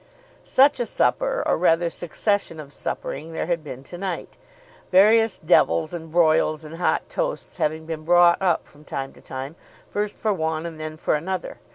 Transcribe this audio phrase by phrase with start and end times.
[0.43, 4.35] Such a supper, or rather succession of suppering, there had been to night,
[4.89, 9.55] various devils and broils and hot toasts having been brought up from time to time
[9.91, 11.59] first for one and then for another.